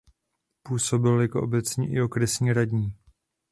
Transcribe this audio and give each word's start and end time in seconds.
Působil 0.63 1.21
jako 1.21 1.43
obecní 1.43 1.89
i 1.93 2.01
okresní 2.01 2.53
radní. 2.53 2.93